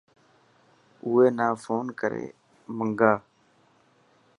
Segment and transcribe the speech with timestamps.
[1.05, 2.25] اوئي نا فون ڪري
[2.77, 3.13] منگا.